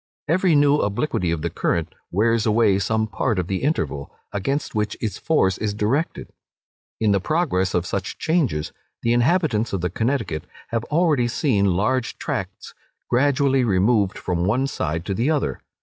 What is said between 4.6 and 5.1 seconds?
which